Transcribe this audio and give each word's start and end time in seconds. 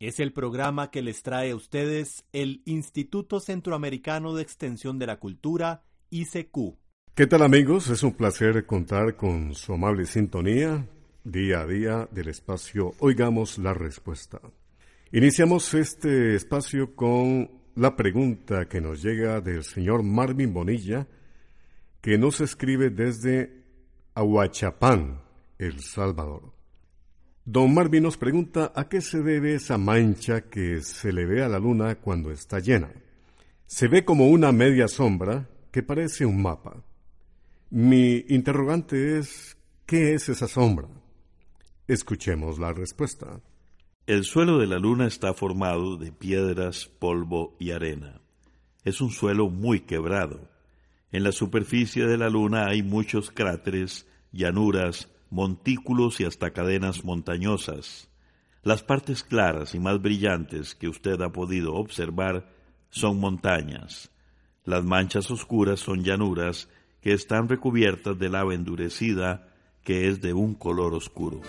Es 0.00 0.18
el 0.18 0.32
programa 0.32 0.90
que 0.90 1.02
les 1.02 1.22
trae 1.22 1.50
a 1.50 1.56
ustedes 1.56 2.24
el 2.32 2.62
Instituto 2.64 3.38
Centroamericano 3.38 4.34
de 4.34 4.40
Extensión 4.40 4.98
de 4.98 5.06
la 5.06 5.18
Cultura, 5.18 5.84
ICQ. 6.08 6.78
¿Qué 7.14 7.26
tal 7.26 7.42
amigos? 7.42 7.90
Es 7.90 8.02
un 8.02 8.14
placer 8.14 8.64
contar 8.64 9.14
con 9.16 9.54
su 9.54 9.74
amable 9.74 10.06
sintonía 10.06 10.88
día 11.22 11.60
a 11.60 11.66
día 11.66 12.08
del 12.12 12.28
espacio 12.28 12.94
Oigamos 13.00 13.58
la 13.58 13.74
Respuesta. 13.74 14.40
Iniciamos 15.12 15.74
este 15.74 16.34
espacio 16.34 16.96
con 16.96 17.50
la 17.74 17.94
pregunta 17.94 18.66
que 18.70 18.80
nos 18.80 19.02
llega 19.02 19.42
del 19.42 19.64
señor 19.64 20.02
Marvin 20.02 20.54
Bonilla, 20.54 21.08
que 22.00 22.16
nos 22.16 22.40
escribe 22.40 22.88
desde 22.88 23.66
Ahuachapán, 24.14 25.20
El 25.58 25.80
Salvador. 25.80 26.59
Don 27.44 27.72
Marvin 27.72 28.02
nos 28.02 28.18
pregunta 28.18 28.70
a 28.74 28.88
qué 28.88 29.00
se 29.00 29.22
debe 29.22 29.54
esa 29.54 29.78
mancha 29.78 30.42
que 30.42 30.82
se 30.82 31.12
le 31.12 31.24
ve 31.24 31.42
a 31.42 31.48
la 31.48 31.58
luna 31.58 31.94
cuando 31.94 32.30
está 32.30 32.58
llena. 32.58 32.92
Se 33.66 33.88
ve 33.88 34.04
como 34.04 34.26
una 34.26 34.52
media 34.52 34.88
sombra 34.88 35.48
que 35.70 35.82
parece 35.82 36.26
un 36.26 36.42
mapa. 36.42 36.84
Mi 37.70 38.24
interrogante 38.28 39.18
es, 39.18 39.56
¿qué 39.86 40.12
es 40.14 40.28
esa 40.28 40.48
sombra? 40.48 40.88
Escuchemos 41.88 42.58
la 42.58 42.72
respuesta. 42.72 43.40
El 44.06 44.24
suelo 44.24 44.58
de 44.58 44.66
la 44.66 44.78
luna 44.78 45.06
está 45.06 45.32
formado 45.32 45.96
de 45.96 46.12
piedras, 46.12 46.90
polvo 46.98 47.56
y 47.58 47.70
arena. 47.70 48.20
Es 48.84 49.00
un 49.00 49.10
suelo 49.10 49.48
muy 49.48 49.80
quebrado. 49.80 50.50
En 51.10 51.24
la 51.24 51.32
superficie 51.32 52.06
de 52.06 52.18
la 52.18 52.28
luna 52.28 52.66
hay 52.66 52.82
muchos 52.82 53.30
cráteres, 53.30 54.06
llanuras, 54.30 55.08
montículos 55.30 56.20
y 56.20 56.24
hasta 56.24 56.50
cadenas 56.52 57.04
montañosas. 57.04 58.08
Las 58.62 58.82
partes 58.82 59.22
claras 59.22 59.74
y 59.74 59.78
más 59.78 60.02
brillantes 60.02 60.74
que 60.74 60.88
usted 60.88 61.20
ha 61.22 61.32
podido 61.32 61.74
observar 61.74 62.52
son 62.90 63.18
montañas. 63.18 64.10
Las 64.64 64.84
manchas 64.84 65.30
oscuras 65.30 65.80
son 65.80 66.04
llanuras 66.04 66.68
que 67.00 67.12
están 67.12 67.48
recubiertas 67.48 68.18
de 68.18 68.28
lava 68.28 68.54
endurecida 68.54 69.48
que 69.82 70.08
es 70.08 70.20
de 70.20 70.34
un 70.34 70.54
color 70.54 70.94
oscuro. 70.94 71.40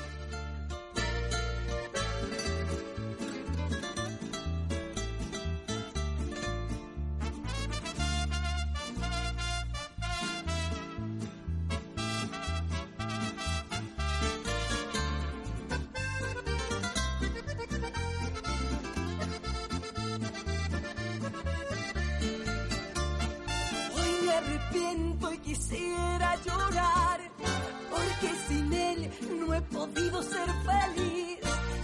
No 29.29 29.53
he 29.53 29.61
podido 29.61 30.21
ser 30.23 30.47
feliz. 30.65 31.39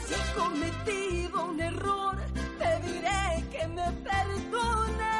Si 0.05 0.13
he 0.13 0.39
cometido 0.39 1.45
un 1.45 1.59
error, 1.59 2.15
te 2.59 2.87
diré 2.87 3.43
que 3.51 3.67
me 3.67 3.91
perdone. 4.09 5.17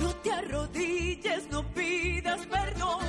No 0.00 0.14
te 0.22 0.32
arrodilles, 0.32 1.50
no 1.50 1.62
pidas 1.74 2.40
perdón. 2.46 3.04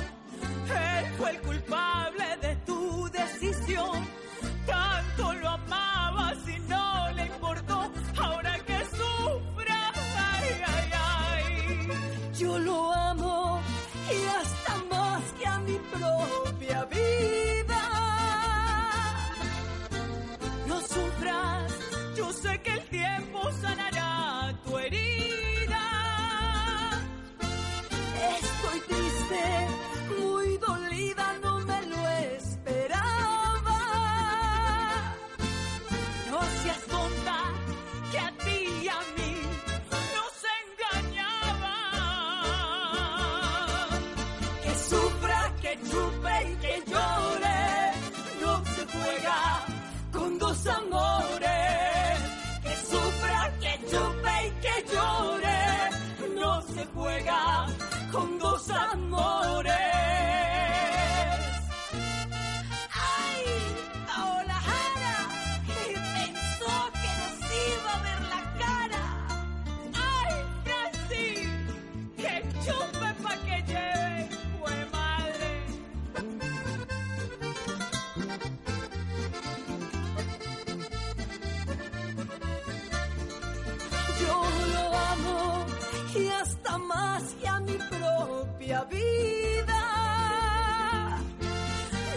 Él 0.68 1.06
fue 1.16 1.30
el 1.30 1.40
culpable 1.40 2.27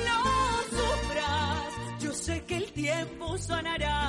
No 0.07 0.22
sufras, 0.69 1.74
yo 2.01 2.13
sé 2.13 2.44
que 2.45 2.57
el 2.57 2.72
tiempo 2.72 3.38
sanará 3.38 4.00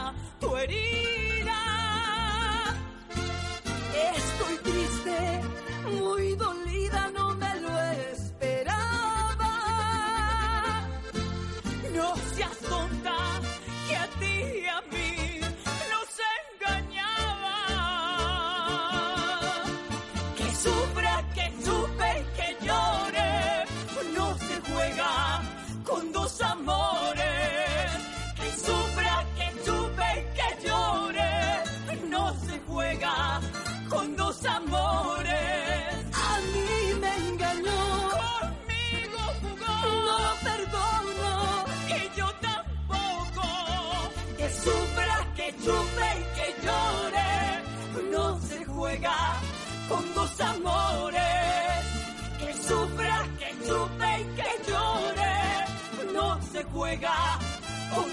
juega 56.93 57.39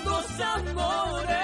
dos 0.03 0.39
amores. 0.39 1.37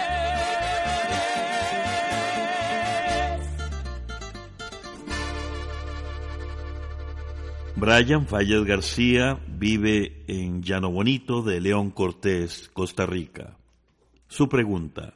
Brian 7.76 8.26
Fallas 8.26 8.64
García 8.64 9.40
vive 9.48 10.24
en 10.28 10.64
Llano 10.64 10.92
Bonito 10.92 11.42
de 11.42 11.60
León 11.60 11.92
Cortés, 11.92 12.70
Costa 12.74 13.06
Rica. 13.06 13.58
Su 14.28 14.48
pregunta, 14.48 15.14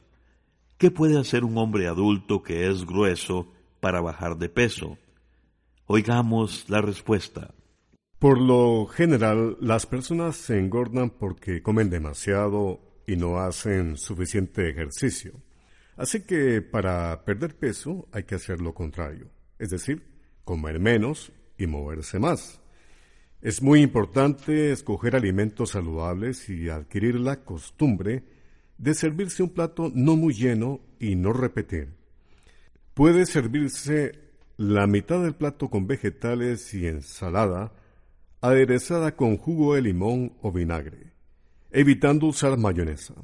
¿qué 0.76 0.90
puede 0.90 1.18
hacer 1.18 1.44
un 1.44 1.56
hombre 1.56 1.88
adulto 1.88 2.42
que 2.42 2.68
es 2.68 2.84
grueso 2.84 3.48
para 3.80 4.02
bajar 4.02 4.36
de 4.36 4.50
peso? 4.50 4.98
Oigamos 5.86 6.66
la 6.68 6.82
respuesta. 6.82 7.50
Por 8.20 8.38
lo 8.38 8.84
general, 8.84 9.56
las 9.62 9.86
personas 9.86 10.36
se 10.36 10.58
engordan 10.58 11.08
porque 11.08 11.62
comen 11.62 11.88
demasiado 11.88 13.02
y 13.06 13.16
no 13.16 13.38
hacen 13.40 13.96
suficiente 13.96 14.68
ejercicio. 14.68 15.32
Así 15.96 16.20
que 16.26 16.60
para 16.60 17.24
perder 17.24 17.56
peso 17.56 18.08
hay 18.12 18.24
que 18.24 18.34
hacer 18.34 18.60
lo 18.60 18.74
contrario, 18.74 19.30
es 19.58 19.70
decir, 19.70 20.02
comer 20.44 20.78
menos 20.80 21.32
y 21.56 21.66
moverse 21.66 22.18
más. 22.18 22.60
Es 23.40 23.62
muy 23.62 23.80
importante 23.80 24.70
escoger 24.70 25.16
alimentos 25.16 25.70
saludables 25.70 26.50
y 26.50 26.68
adquirir 26.68 27.18
la 27.18 27.42
costumbre 27.42 28.24
de 28.76 28.92
servirse 28.92 29.42
un 29.42 29.54
plato 29.54 29.90
no 29.94 30.16
muy 30.16 30.34
lleno 30.34 30.82
y 30.98 31.14
no 31.14 31.32
repetir. 31.32 31.94
Puede 32.92 33.24
servirse 33.24 34.12
la 34.58 34.86
mitad 34.86 35.22
del 35.22 35.36
plato 35.36 35.70
con 35.70 35.86
vegetales 35.86 36.74
y 36.74 36.86
ensalada 36.86 37.72
aderezada 38.42 39.16
con 39.16 39.36
jugo 39.36 39.74
de 39.74 39.82
limón 39.82 40.32
o 40.40 40.50
vinagre, 40.50 41.12
evitando 41.70 42.26
usar 42.26 42.56
mayonesa. 42.56 43.14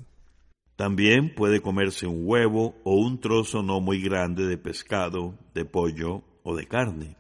También 0.77 1.35
puede 1.35 1.63
comerse 1.63 2.07
un 2.07 2.27
huevo 2.27 2.77
o 2.85 2.97
un 2.97 3.19
trozo 3.19 3.63
no 3.63 3.81
muy 3.81 4.03
grande 4.03 4.47
de 4.47 4.59
pescado, 4.59 5.39
de 5.55 5.65
pollo 5.65 6.23
o 6.43 6.55
de 6.55 6.69
carne. 6.69 7.17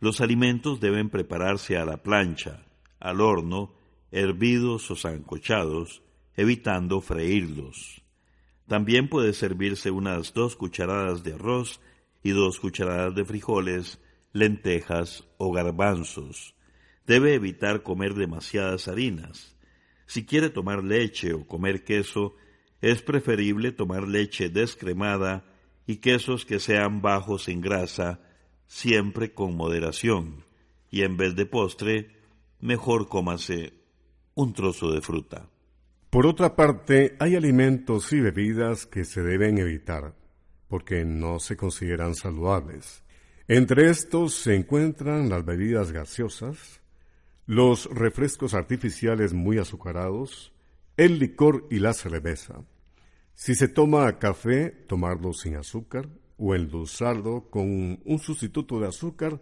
Los 0.00 0.20
alimentos 0.20 0.80
deben 0.80 1.08
prepararse 1.08 1.76
a 1.76 1.84
la 1.84 2.02
plancha, 2.02 2.66
al 2.98 3.20
horno, 3.20 3.74
hervidos 4.10 4.90
o 4.90 4.96
sancochados, 4.96 6.02
evitando 6.34 7.00
freírlos. 7.00 8.02
También 8.66 9.08
puede 9.08 9.32
servirse 9.32 9.92
unas 9.92 10.34
dos 10.34 10.56
cucharadas 10.56 11.22
de 11.22 11.34
arroz 11.34 11.80
y 12.24 12.30
dos 12.30 12.58
cucharadas 12.58 13.14
de 13.14 13.24
frijoles, 13.24 14.00
lentejas 14.32 15.24
o 15.38 15.52
garbanzos. 15.52 16.55
Debe 17.06 17.34
evitar 17.34 17.82
comer 17.82 18.14
demasiadas 18.14 18.88
harinas. 18.88 19.56
Si 20.06 20.24
quiere 20.24 20.50
tomar 20.50 20.82
leche 20.84 21.32
o 21.34 21.46
comer 21.46 21.84
queso, 21.84 22.34
es 22.80 23.02
preferible 23.02 23.72
tomar 23.72 24.06
leche 24.06 24.48
descremada 24.48 25.44
y 25.86 25.96
quesos 25.96 26.44
que 26.44 26.58
sean 26.58 27.02
bajos 27.02 27.48
en 27.48 27.60
grasa 27.60 28.20
siempre 28.66 29.32
con 29.32 29.56
moderación, 29.56 30.44
y 30.90 31.02
en 31.02 31.16
vez 31.16 31.36
de 31.36 31.46
postre, 31.46 32.10
mejor 32.60 33.08
cómase 33.08 33.74
un 34.34 34.52
trozo 34.52 34.92
de 34.92 35.00
fruta. 35.00 35.48
Por 36.10 36.26
otra 36.26 36.56
parte, 36.56 37.16
hay 37.18 37.36
alimentos 37.36 38.12
y 38.12 38.20
bebidas 38.20 38.86
que 38.86 39.04
se 39.04 39.22
deben 39.22 39.58
evitar, 39.58 40.14
porque 40.68 41.04
no 41.04 41.38
se 41.38 41.56
consideran 41.56 42.14
saludables. 42.14 43.02
Entre 43.48 43.90
estos 43.90 44.34
se 44.34 44.56
encuentran 44.56 45.28
las 45.28 45.44
bebidas 45.44 45.92
gaseosas, 45.92 46.80
los 47.46 47.86
refrescos 47.86 48.54
artificiales 48.54 49.32
muy 49.32 49.58
azucarados, 49.58 50.52
el 50.96 51.18
licor 51.18 51.66
y 51.70 51.78
la 51.78 51.92
cerveza. 51.92 52.64
Si 53.34 53.54
se 53.54 53.68
toma 53.68 54.18
café, 54.18 54.70
tomarlo 54.70 55.32
sin 55.32 55.56
azúcar, 55.56 56.08
o 56.38 56.54
endulzarlo 56.54 57.48
con 57.50 58.00
un 58.04 58.18
sustituto 58.18 58.80
de 58.80 58.88
azúcar 58.88 59.40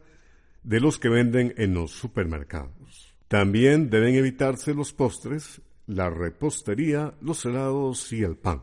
de 0.62 0.80
los 0.80 0.98
que 0.98 1.08
venden 1.08 1.54
en 1.56 1.74
los 1.74 1.90
supermercados. 1.90 3.14
También 3.28 3.90
deben 3.90 4.14
evitarse 4.14 4.74
los 4.74 4.92
postres, 4.92 5.60
la 5.86 6.10
repostería, 6.10 7.14
los 7.20 7.44
helados 7.44 8.12
y 8.12 8.22
el 8.22 8.36
pan. 8.36 8.62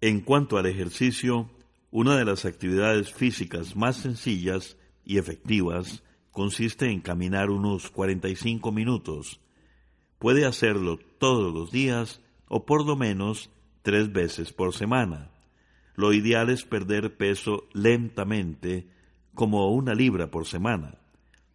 En 0.00 0.20
cuanto 0.20 0.56
al 0.56 0.66
ejercicio, 0.66 1.50
una 1.90 2.16
de 2.16 2.24
las 2.24 2.44
actividades 2.44 3.12
físicas 3.12 3.76
más 3.76 3.96
sencillas 3.96 4.76
y 5.04 5.18
efectivas 5.18 6.02
consiste 6.32 6.90
en 6.90 7.00
caminar 7.00 7.50
unos 7.50 7.90
45 7.90 8.72
minutos. 8.72 9.40
Puede 10.18 10.46
hacerlo 10.46 10.98
todos 11.18 11.52
los 11.52 11.70
días 11.70 12.20
o 12.48 12.64
por 12.64 12.86
lo 12.86 12.96
menos 12.96 13.50
tres 13.82 14.12
veces 14.12 14.52
por 14.52 14.74
semana. 14.74 15.30
Lo 15.94 16.12
ideal 16.12 16.50
es 16.50 16.64
perder 16.64 17.16
peso 17.16 17.64
lentamente, 17.72 18.88
como 19.34 19.72
una 19.72 19.94
libra 19.94 20.30
por 20.30 20.46
semana. 20.46 20.94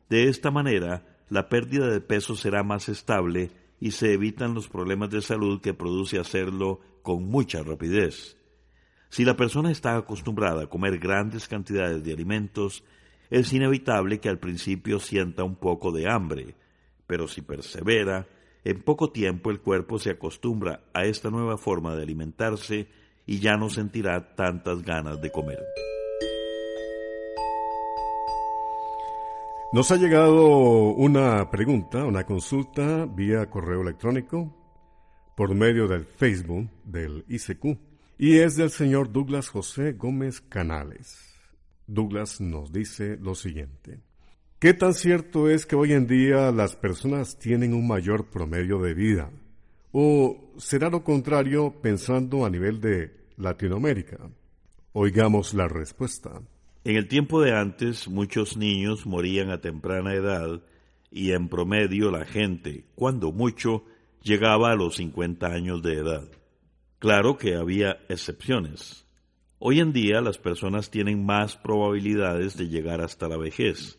De 0.09 0.29
esta 0.29 0.51
manera, 0.51 1.05
la 1.29 1.49
pérdida 1.49 1.89
de 1.89 2.01
peso 2.01 2.35
será 2.35 2.63
más 2.63 2.89
estable 2.89 3.51
y 3.79 3.91
se 3.91 4.13
evitan 4.13 4.53
los 4.53 4.69
problemas 4.69 5.09
de 5.09 5.21
salud 5.21 5.61
que 5.61 5.73
produce 5.73 6.19
hacerlo 6.19 6.79
con 7.01 7.27
mucha 7.27 7.63
rapidez. 7.63 8.37
Si 9.09 9.25
la 9.25 9.35
persona 9.35 9.71
está 9.71 9.95
acostumbrada 9.95 10.63
a 10.63 10.67
comer 10.67 10.97
grandes 10.97 11.47
cantidades 11.47 12.03
de 12.03 12.13
alimentos, 12.13 12.83
es 13.33 13.51
inevitable 13.51 14.19
que 14.19 14.29
al 14.29 14.37
principio 14.37 14.99
sienta 14.99 15.43
un 15.43 15.55
poco 15.55 15.91
de 15.91 16.07
hambre, 16.07 16.53
pero 17.07 17.27
si 17.27 17.41
persevera, 17.41 18.27
en 18.63 18.83
poco 18.83 19.11
tiempo 19.11 19.49
el 19.49 19.59
cuerpo 19.59 19.97
se 19.97 20.11
acostumbra 20.11 20.83
a 20.93 21.05
esta 21.05 21.31
nueva 21.31 21.57
forma 21.57 21.95
de 21.95 22.03
alimentarse 22.03 22.87
y 23.25 23.39
ya 23.39 23.57
no 23.57 23.69
sentirá 23.69 24.35
tantas 24.35 24.83
ganas 24.83 25.19
de 25.19 25.31
comer. 25.31 25.57
Nos 29.71 29.89
ha 29.89 29.95
llegado 29.95 30.91
una 30.91 31.49
pregunta, 31.49 32.05
una 32.05 32.27
consulta 32.27 33.07
vía 33.07 33.49
correo 33.49 33.81
electrónico 33.81 34.55
por 35.35 35.55
medio 35.55 35.87
del 35.87 36.05
Facebook 36.05 36.69
del 36.83 37.25
ICQ 37.27 37.79
y 38.19 38.37
es 38.37 38.57
del 38.57 38.69
señor 38.69 39.11
Douglas 39.11 39.49
José 39.49 39.93
Gómez 39.93 40.39
Canales. 40.39 41.32
Douglas 41.87 42.39
nos 42.41 42.71
dice 42.71 43.17
lo 43.17 43.35
siguiente. 43.35 43.99
¿Qué 44.59 44.73
tan 44.73 44.93
cierto 44.93 45.49
es 45.49 45.65
que 45.65 45.75
hoy 45.75 45.91
en 45.93 46.07
día 46.07 46.51
las 46.51 46.75
personas 46.75 47.37
tienen 47.37 47.73
un 47.73 47.85
mayor 47.87 48.29
promedio 48.29 48.79
de 48.79 48.93
vida? 48.93 49.29
¿O 49.91 50.53
será 50.57 50.89
lo 50.89 51.03
contrario 51.03 51.81
pensando 51.81 52.45
a 52.45 52.49
nivel 52.49 52.79
de 52.79 53.11
Latinoamérica? 53.37 54.17
Oigamos 54.93 55.53
la 55.53 55.67
respuesta. 55.67 56.41
En 56.85 56.95
el 56.95 57.07
tiempo 57.07 57.41
de 57.41 57.53
antes, 57.53 58.07
muchos 58.07 58.57
niños 58.57 59.05
morían 59.05 59.49
a 59.49 59.61
temprana 59.61 60.13
edad 60.13 60.61
y 61.11 61.31
en 61.31 61.49
promedio 61.49 62.09
la 62.09 62.25
gente, 62.25 62.85
cuando 62.95 63.31
mucho, 63.31 63.83
llegaba 64.21 64.71
a 64.71 64.75
los 64.75 64.95
50 64.95 65.47
años 65.47 65.81
de 65.83 65.93
edad. 65.93 66.27
Claro 66.99 67.37
que 67.37 67.55
había 67.55 67.97
excepciones. 68.09 69.02
Hoy 69.65 69.79
en 69.79 69.93
día 69.93 70.19
las 70.19 70.37
personas 70.37 70.91
tienen 70.91 71.25
más 71.25 71.55
probabilidades 71.55 72.57
de 72.57 72.67
llegar 72.67 72.99
hasta 72.99 73.29
la 73.29 73.37
vejez. 73.37 73.97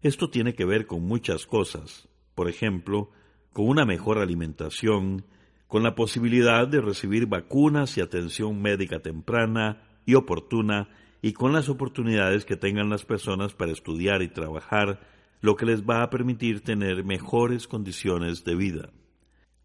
Esto 0.00 0.30
tiene 0.30 0.54
que 0.54 0.64
ver 0.64 0.86
con 0.86 1.02
muchas 1.02 1.44
cosas. 1.44 2.08
Por 2.34 2.48
ejemplo, 2.48 3.10
con 3.52 3.68
una 3.68 3.84
mejor 3.84 4.16
alimentación, 4.16 5.26
con 5.68 5.82
la 5.82 5.94
posibilidad 5.94 6.66
de 6.66 6.80
recibir 6.80 7.26
vacunas 7.26 7.98
y 7.98 8.00
atención 8.00 8.62
médica 8.62 9.00
temprana 9.00 9.82
y 10.06 10.14
oportuna, 10.14 10.88
y 11.20 11.34
con 11.34 11.52
las 11.52 11.68
oportunidades 11.68 12.46
que 12.46 12.56
tengan 12.56 12.88
las 12.88 13.04
personas 13.04 13.52
para 13.52 13.72
estudiar 13.72 14.22
y 14.22 14.28
trabajar, 14.28 15.06
lo 15.42 15.54
que 15.54 15.66
les 15.66 15.82
va 15.82 16.02
a 16.02 16.08
permitir 16.08 16.62
tener 16.62 17.04
mejores 17.04 17.68
condiciones 17.68 18.42
de 18.44 18.54
vida. 18.54 18.90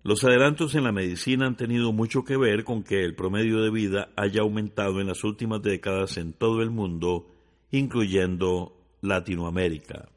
Los 0.09 0.23
adelantos 0.23 0.73
en 0.73 0.85
la 0.85 0.91
medicina 0.91 1.45
han 1.45 1.55
tenido 1.55 1.93
mucho 1.93 2.23
que 2.23 2.35
ver 2.35 2.63
con 2.63 2.81
que 2.81 3.03
el 3.05 3.13
promedio 3.13 3.61
de 3.61 3.69
vida 3.69 4.09
haya 4.15 4.41
aumentado 4.41 4.99
en 4.99 5.05
las 5.05 5.23
últimas 5.23 5.61
décadas 5.61 6.17
en 6.17 6.33
todo 6.33 6.63
el 6.63 6.71
mundo, 6.71 7.27
incluyendo 7.69 8.75
Latinoamérica. 9.01 10.09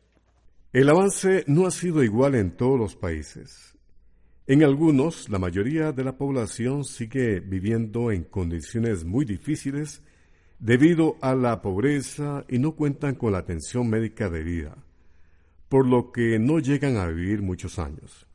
El 0.73 0.89
avance 0.89 1.45
no 1.47 1.67
ha 1.67 1.71
sido 1.71 2.03
igual 2.03 2.37
en 2.37 2.57
todos 2.57 2.81
los 2.81 2.97
países. 2.97 3.77
En 4.47 4.63
algunos, 4.65 5.29
la 5.29 5.39
mayoría 5.39 5.93
de 5.93 6.05
la 6.05 6.17
población 6.17 6.85
sigue 6.85 7.41
viviendo 7.41 8.11
en 8.11 8.25
condiciones 8.25 9.05
muy 9.05 9.27
difíciles 9.27 10.03
debido 10.59 11.17
a 11.21 11.35
la 11.35 11.61
pobreza 11.61 12.47
y 12.49 12.59
no 12.59 12.77
cuentan 12.77 13.15
con 13.15 13.33
la 13.33 13.41
atención 13.41 13.91
médica 13.91 14.31
debida, 14.31 14.75
por 15.69 15.87
lo 15.87 16.13
que 16.13 16.39
no 16.39 16.61
llegan 16.61 16.97
a 16.97 17.09
vivir 17.09 17.43
muchos 17.43 17.79
años. 17.79 18.27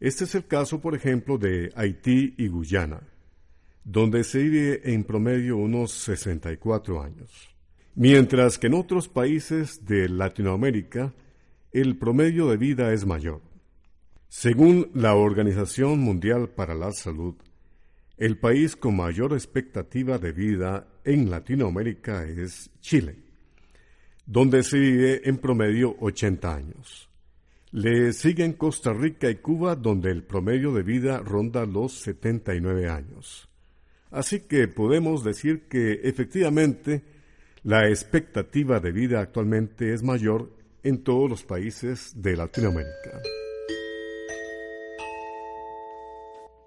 Este 0.00 0.24
es 0.24 0.34
el 0.34 0.46
caso, 0.46 0.80
por 0.80 0.94
ejemplo, 0.94 1.38
de 1.38 1.72
Haití 1.76 2.34
y 2.36 2.48
Guyana. 2.48 3.00
donde 3.84 4.24
se 4.24 4.38
vive 4.38 4.94
en 4.94 5.04
promedio 5.04 5.58
unos 5.58 5.92
64 5.92 7.02
años, 7.02 7.54
mientras 7.94 8.58
que 8.58 8.68
en 8.68 8.74
otros 8.74 9.08
países 9.08 9.84
de 9.84 10.08
Latinoamérica 10.08 11.12
el 11.70 11.98
promedio 11.98 12.48
de 12.48 12.56
vida 12.56 12.94
es 12.94 13.04
mayor. 13.04 13.42
Según 14.28 14.90
la 14.94 15.14
Organización 15.14 15.98
Mundial 15.98 16.48
para 16.48 16.74
la 16.74 16.92
Salud, 16.92 17.34
el 18.16 18.38
país 18.38 18.74
con 18.74 18.96
mayor 18.96 19.32
expectativa 19.32 20.18
de 20.18 20.32
vida 20.32 20.88
en 21.04 21.30
Latinoamérica 21.30 22.24
es 22.24 22.70
Chile, 22.80 23.16
donde 24.24 24.62
se 24.62 24.78
vive 24.78 25.28
en 25.28 25.36
promedio 25.38 25.94
80 26.00 26.54
años. 26.54 27.10
Le 27.76 28.12
siguen 28.12 28.52
Costa 28.52 28.92
Rica 28.92 29.28
y 29.28 29.34
Cuba, 29.34 29.74
donde 29.74 30.12
el 30.12 30.22
promedio 30.22 30.72
de 30.72 30.84
vida 30.84 31.18
ronda 31.18 31.66
los 31.66 31.94
79 31.94 32.88
años. 32.88 33.48
Así 34.12 34.46
que 34.46 34.68
podemos 34.68 35.24
decir 35.24 35.66
que 35.66 35.94
efectivamente 36.04 37.02
la 37.64 37.88
expectativa 37.88 38.78
de 38.78 38.92
vida 38.92 39.18
actualmente 39.18 39.92
es 39.92 40.04
mayor 40.04 40.56
en 40.84 41.02
todos 41.02 41.28
los 41.28 41.42
países 41.42 42.12
de 42.14 42.36
Latinoamérica. 42.36 43.20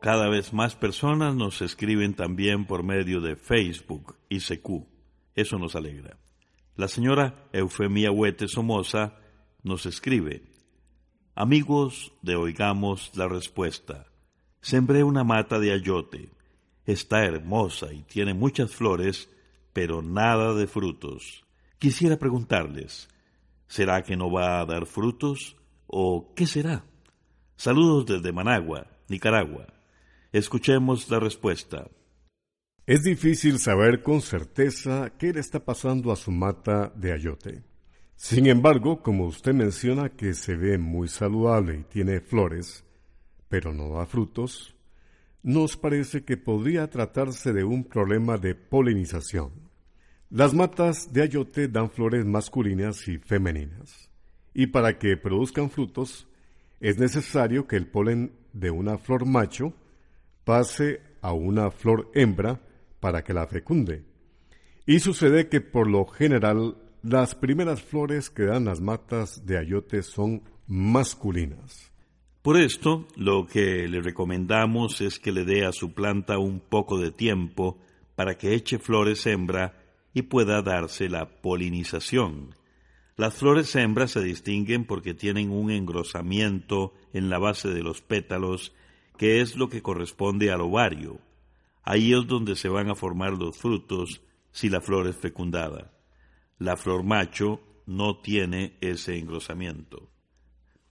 Cada 0.02 0.28
vez 0.28 0.52
más 0.52 0.76
personas 0.76 1.36
nos 1.36 1.62
escriben 1.62 2.16
también 2.16 2.66
por 2.66 2.84
medio 2.84 3.22
de 3.22 3.38
Facebook 3.38 4.18
y 4.28 4.40
CQ. 4.40 4.86
Eso 5.36 5.58
nos 5.58 5.74
alegra. 5.78 6.18
La 6.76 6.90
señora 6.90 7.48
Eufemia 7.54 8.12
Huete 8.12 8.50
Somoza 8.50 9.20
nos 9.64 9.86
escribe, 9.86 10.57
Amigos 11.40 12.14
de 12.24 12.36
Oigamos 12.36 13.12
la 13.14 13.28
Respuesta, 13.28 14.08
sembré 14.60 15.04
una 15.04 15.24
mata 15.24 15.60
de 15.60 15.72
ayote. 15.72 16.32
Está 16.84 17.26
hermosa 17.26 17.94
y 17.94 18.02
tiene 18.02 18.34
muchas 18.34 18.74
flores, 18.74 19.30
pero 19.72 20.02
nada 20.02 20.56
de 20.56 20.66
frutos. 20.66 21.46
Quisiera 21.78 22.18
preguntarles, 22.18 23.08
¿será 23.68 24.02
que 24.02 24.18
no 24.18 24.32
va 24.32 24.60
a 24.60 24.66
dar 24.66 24.88
frutos 24.88 25.58
o 25.86 26.34
qué 26.36 26.48
será? 26.48 26.86
Saludos 27.56 28.08
desde 28.08 28.34
Managua, 28.34 28.88
Nicaragua. 29.08 29.68
Escuchemos 30.32 31.08
la 31.12 31.20
respuesta. 31.20 31.88
Es 32.88 33.04
difícil 33.04 33.60
saber 33.60 34.02
con 34.02 34.22
certeza 34.22 35.12
qué 35.20 35.34
le 35.34 35.42
está 35.42 35.64
pasando 35.64 36.12
a 36.12 36.16
su 36.16 36.32
mata 36.32 36.92
de 36.96 37.14
ayote. 37.14 37.77
Sin 38.18 38.48
embargo, 38.48 39.04
como 39.04 39.26
usted 39.28 39.54
menciona 39.54 40.10
que 40.10 40.34
se 40.34 40.58
ve 40.58 40.80
muy 40.80 41.08
saludable 41.08 41.78
y 41.78 41.84
tiene 41.84 42.20
flores, 42.20 42.84
pero 43.48 43.74
no 43.74 43.90
da 43.90 44.08
frutos, 44.08 44.76
nos 45.44 45.78
parece 45.78 46.26
que 46.26 46.36
podría 46.36 46.90
tratarse 46.90 47.54
de 47.54 47.64
un 47.64 47.84
problema 47.84 48.40
de 48.40 48.56
polinización. 48.56 49.52
Las 50.32 50.56
matas 50.56 51.14
de 51.14 51.22
ayote 51.22 51.68
dan 51.68 51.92
flores 51.92 52.26
masculinas 52.26 53.08
y 53.08 53.20
femeninas, 53.20 54.10
y 54.52 54.66
para 54.66 54.98
que 54.98 55.16
produzcan 55.16 55.70
frutos 55.70 56.28
es 56.80 56.98
necesario 56.98 57.68
que 57.68 57.76
el 57.76 57.86
polen 57.86 58.32
de 58.52 58.72
una 58.72 58.98
flor 58.98 59.28
macho 59.28 59.74
pase 60.44 61.02
a 61.22 61.34
una 61.34 61.70
flor 61.70 62.10
hembra 62.16 62.60
para 63.00 63.24
que 63.24 63.34
la 63.34 63.46
fecunde. 63.46 64.04
Y 64.88 65.02
sucede 65.02 65.50
que 65.50 65.62
por 65.62 65.88
lo 65.88 66.06
general 66.06 66.78
las 67.04 67.36
primeras 67.36 67.82
flores 67.82 68.30
que 68.30 68.44
dan 68.44 68.66
las 68.66 68.82
matas 68.82 69.46
de 69.46 69.58
ayote 69.58 70.04
son 70.04 70.42
masculinas. 70.68 71.92
Por 72.42 72.58
esto, 72.58 73.08
lo 73.16 73.46
que 73.46 73.88
le 73.88 74.02
recomendamos 74.02 75.02
es 75.02 75.20
que 75.20 75.32
le 75.32 75.46
dé 75.46 75.66
a 75.66 75.72
su 75.72 75.94
planta 75.94 76.38
un 76.38 76.60
poco 76.60 76.98
de 76.98 77.12
tiempo 77.12 77.78
para 78.16 78.38
que 78.38 78.54
eche 78.54 78.80
flores 78.80 79.26
hembra 79.28 79.74
y 80.14 80.24
pueda 80.24 80.62
darse 80.62 81.10
la 81.10 81.30
polinización. 81.30 82.56
Las 83.16 83.36
flores 83.36 83.76
hembras 83.76 84.12
se 84.12 84.22
distinguen 84.22 84.86
porque 84.86 85.14
tienen 85.14 85.52
un 85.52 85.72
engrosamiento 85.72 86.94
en 87.14 87.30
la 87.30 87.38
base 87.38 87.70
de 87.70 87.84
los 87.84 88.02
pétalos 88.02 88.74
que 89.18 89.42
es 89.42 89.56
lo 89.56 89.70
que 89.70 89.82
corresponde 89.82 90.52
al 90.52 90.62
ovario. 90.62 91.20
Ahí 91.84 92.14
es 92.14 92.28
donde 92.28 92.56
se 92.56 92.70
van 92.70 92.90
a 92.90 92.96
formar 92.96 93.34
los 93.34 93.58
frutos 93.58 94.22
si 94.52 94.70
la 94.70 94.82
flor 94.82 95.08
es 95.08 95.18
fecundada. 95.18 95.97
La 96.60 96.76
flor 96.78 97.04
macho 97.04 97.62
no 97.86 98.18
tiene 98.18 98.78
ese 98.82 99.18
engrosamiento. 99.18 100.10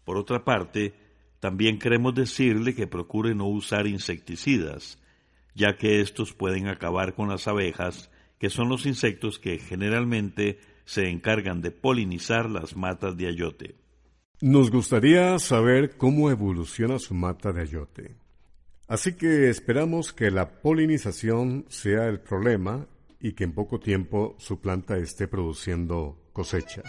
Por 0.05 0.17
otra 0.17 0.45
parte, 0.45 0.95
también 1.41 1.79
queremos 1.79 2.15
decirle 2.15 2.75
que 2.75 2.87
procure 2.87 3.35
no 3.35 3.47
usar 3.47 3.87
insecticidas, 3.87 4.99
ya 5.55 5.77
que 5.77 6.01
estos 6.01 6.33
pueden 6.33 6.69
acabar 6.69 7.15
con 7.15 7.29
las 7.29 7.49
abejas, 7.49 8.11
que 8.39 8.51
son 8.51 8.69
los 8.69 8.87
insectos 8.87 9.39
que 9.39 9.59
generalmente 9.59 10.59
se 10.85 11.09
encargan 11.09 11.63
de 11.63 11.71
polinizar 11.71 12.49
las 12.49 12.77
matas 12.77 13.17
de 13.17 13.29
ayote. 13.29 13.75
Nos 14.41 14.71
gustaría 14.71 15.39
saber 15.39 15.97
cómo 15.97 16.31
evoluciona 16.31 16.99
su 16.99 17.15
mata 17.15 17.53
de 17.53 17.63
ayote. 17.63 18.17
Así 18.87 19.15
que 19.15 19.49
esperamos 19.49 20.13
que 20.13 20.31
la 20.31 20.61
polinización 20.61 21.65
sea 21.69 22.07
el 22.07 22.21
problema 22.21 22.87
y 23.21 23.33
que 23.33 23.45
en 23.45 23.53
poco 23.53 23.81
tiempo 23.81 24.35
su 24.39 24.61
planta 24.61 24.97
esté 24.97 25.29
produciendo 25.29 26.19
cosecha. 26.33 26.83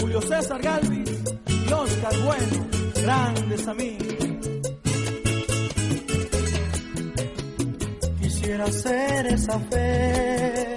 Julio 0.00 0.20
César 0.22 0.60
Galvis 0.62 1.10
y 1.46 1.72
Oscar 1.72 2.12
Bueno, 2.24 2.66
grandes 3.02 3.68
amigos. 3.68 4.06
Quisiera 8.20 8.70
ser 8.70 9.26
esa 9.26 9.58
fe 9.60 10.76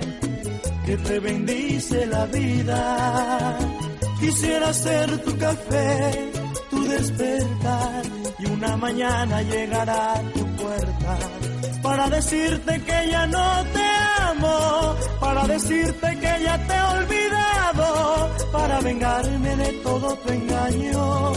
que 0.85 0.97
te 0.97 1.19
bendice 1.19 2.05
la 2.05 2.25
vida. 2.25 3.80
Quisiera 4.21 4.71
ser 4.71 5.17
tu 5.25 5.35
café, 5.35 6.31
tu 6.69 6.83
despertar 6.87 8.03
y 8.37 8.45
una 8.45 8.77
mañana 8.77 9.41
llegar 9.41 9.89
a 9.89 10.21
tu 10.33 10.45
puerta 10.61 11.17
para 11.81 12.07
decirte 12.07 12.81
que 12.83 13.09
ya 13.09 13.25
no 13.25 13.65
te 13.73 13.87
amo, 14.29 14.95
para 15.19 15.47
decirte 15.47 16.07
que 16.19 16.43
ya 16.43 16.55
te 16.67 16.73
he 16.73 16.81
olvidado, 16.99 18.29
para 18.51 18.79
vengarme 18.81 19.55
de 19.55 19.73
todo 19.83 20.15
tu 20.15 20.29
engaño 20.31 21.33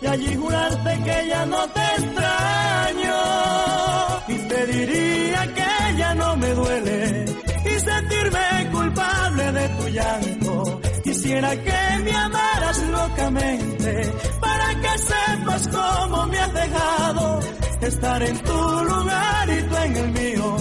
y 0.00 0.06
allí 0.06 0.34
jurarte 0.36 1.02
que 1.02 1.28
ya 1.28 1.46
no 1.46 1.68
te 1.68 1.80
extraño 1.98 3.18
y 4.28 4.36
te 4.50 4.66
diría 4.66 5.54
que 5.54 5.96
ya 5.98 6.14
no 6.14 6.36
me 6.36 6.54
duele 6.54 7.24
y 7.64 7.80
sentirme 7.80 8.70
culpable 8.70 9.52
de 9.52 9.68
tu 9.68 9.88
llanto. 9.88 10.79
Quisiera 11.20 11.50
que 11.50 12.02
me 12.02 12.12
amaras 12.16 12.78
locamente 12.88 14.12
para 14.40 14.80
que 14.80 14.98
sepas 14.98 15.68
cómo 15.68 16.26
me 16.28 16.38
has 16.38 16.54
dejado 16.54 17.40
estar 17.82 18.22
en 18.22 18.38
tu 18.38 18.84
lugar 18.84 19.50
y 19.50 19.62
tú 19.68 19.76
en 19.76 19.96
el 19.96 20.10
mío. 20.12 20.56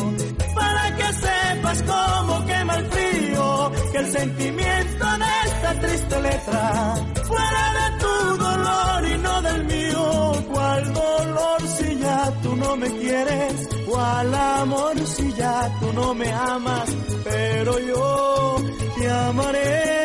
Para 0.53 0.95
que 0.97 1.13
sepas 1.13 1.83
cómo 1.83 2.45
quema 2.45 2.75
el 2.75 2.85
frío, 2.87 3.71
que 3.93 3.97
el 3.99 4.11
sentimiento 4.11 5.05
de 5.05 5.31
esta 5.45 5.79
triste 5.79 6.21
letra 6.23 6.95
fuera 7.23 7.63
de 7.79 7.87
tu 8.03 8.37
dolor 8.43 9.07
y 9.07 9.17
no 9.17 9.41
del 9.41 9.63
mío. 9.63 10.43
¿Cuál 10.51 10.93
dolor 10.93 11.61
si 11.77 11.99
ya 11.99 12.33
tú 12.43 12.55
no 12.57 12.75
me 12.75 12.89
quieres? 12.97 13.69
¿Cuál 13.87 14.35
amor 14.35 14.99
si 15.07 15.33
ya 15.35 15.71
tú 15.79 15.93
no 15.93 16.13
me 16.13 16.29
amas? 16.33 16.89
Pero 17.23 17.79
yo 17.79 18.57
te 18.97 19.09
amaré 19.09 19.99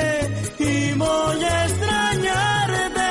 y 0.94 0.98
voy 0.98 1.44
a 1.44 1.66
extrañarte 1.66 3.10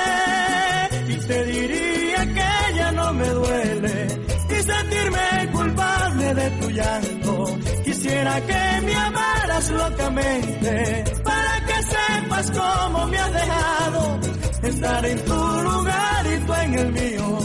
y 1.10 1.16
te 1.28 1.44
diría 1.46 2.26
que 2.34 2.76
ya 2.76 2.92
no 2.92 3.14
me 3.14 3.28
duele 3.30 4.08
y 4.50 4.64
sentirme 4.64 5.52
culpable 5.52 6.34
de 6.34 6.50
tu 6.52 6.70
llanto. 6.70 7.46
Quisiera 7.84 8.42
que 8.42 8.82
me 8.86 8.96
amaras 8.96 9.70
locamente 9.72 11.04
para 11.24 11.66
que 11.68 11.84
sepas 11.84 12.52
cómo 12.52 13.08
me 13.08 13.18
has 13.18 13.34
dejado 13.34 14.20
estar 14.64 15.06
en 15.06 15.26
tu 15.26 15.34
lugar 15.34 16.26
y 16.26 16.46
tú 16.46 16.54
en 16.54 16.80
el 16.80 16.92
mío. 16.94 17.40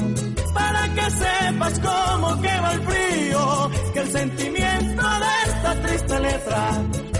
Para 0.54 0.94
que 0.94 1.10
sepas 1.10 1.80
cómo 1.80 2.40
quema 2.40 2.72
el 2.72 2.80
frío, 2.82 3.70
que 3.92 4.00
el 4.00 4.12
sentimiento 4.12 5.02
de 5.02 5.50
esta 5.50 5.82
triste 5.82 6.20
letra 6.20 6.70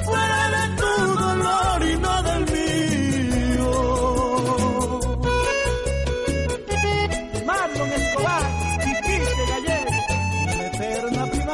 fuera 0.05 0.51
de 0.55 0.77
tu 0.77 1.15
dolor 1.15 1.83
y 1.83 1.97
no 1.99 2.23
del 2.23 2.41
mío. 2.53 2.58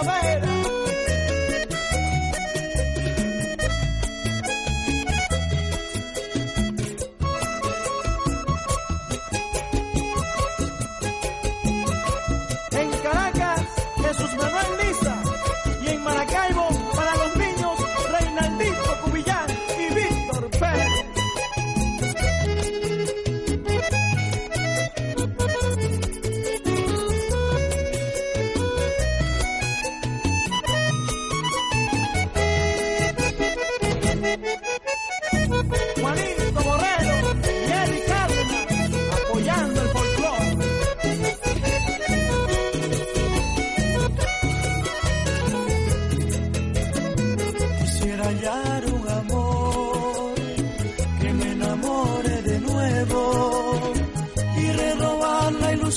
baby. 0.06 0.43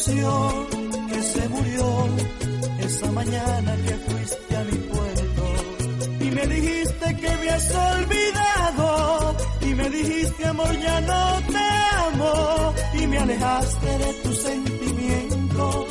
Que 0.08 1.22
se 1.22 1.50
murió 1.50 2.08
esa 2.80 3.12
mañana 3.12 3.76
que 3.86 3.94
fuiste 4.08 4.56
a 4.56 4.64
mi 4.64 4.78
puerto. 4.78 5.44
Y 6.22 6.32
me 6.32 6.48
dijiste 6.48 7.16
que 7.18 7.30
habías 7.30 7.76
olvidado 7.76 9.36
y 9.62 9.66
me 9.76 9.90
dijiste 9.90 10.48
amor 10.48 10.80
ya 10.80 11.02
no 11.02 11.42
te 11.52 11.66
amo 12.06 12.74
y 12.94 13.08
me 13.08 13.18
alejaste 13.18 13.98
de 13.98 14.14
tus 14.24 14.38
sentimientos 14.38 15.86